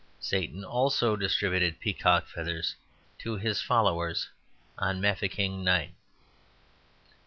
[0.19, 2.73] Satan also distributed peacock feathers
[3.19, 4.29] to his followers
[4.79, 5.93] on Mafeking Night...